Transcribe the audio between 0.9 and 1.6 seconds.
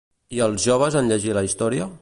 en llegir la